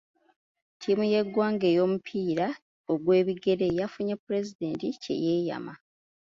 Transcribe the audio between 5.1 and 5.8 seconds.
yeeyama.